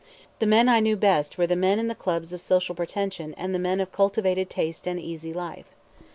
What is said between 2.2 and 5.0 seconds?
of social pretension and the men of cultivated taste and